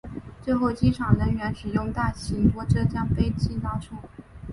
[0.41, 3.93] 最后机场人员使用大型拖车将飞机拉出。